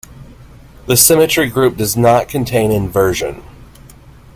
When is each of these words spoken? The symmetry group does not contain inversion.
The 0.87 0.97
symmetry 0.97 1.47
group 1.47 1.77
does 1.77 1.95
not 1.95 2.27
contain 2.27 2.71
inversion. 2.71 3.43